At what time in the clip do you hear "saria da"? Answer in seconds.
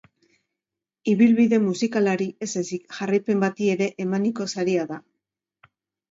4.55-4.99